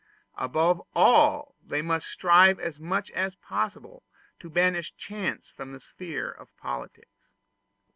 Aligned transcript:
Above 0.39 0.81
all 0.95 1.53
they 1.63 1.79
must 1.83 2.07
strive 2.07 2.59
as 2.59 2.79
much 2.79 3.11
as 3.11 3.35
possible 3.35 4.01
to 4.39 4.49
banish 4.49 4.95
chance 4.97 5.47
from 5.49 5.73
the 5.73 5.79
sphere 5.79 6.31
of 6.31 6.49
politics. 6.57 7.27